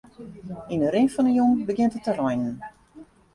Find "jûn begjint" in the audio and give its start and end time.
1.39-1.97